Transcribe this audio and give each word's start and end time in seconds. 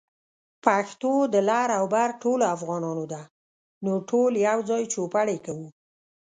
پښتو 0.65 1.11
د 1.33 1.35
لر 1.49 1.67
او 1.79 1.85
بر 1.93 2.09
ټولو 2.21 2.43
افغانانو 2.55 3.05
ده، 3.13 3.21
نو 3.85 3.93
ټول 4.09 4.31
يوځای 4.47 4.83
چوپړ 4.93 5.27
يې 5.33 5.39
کوو 5.45 5.67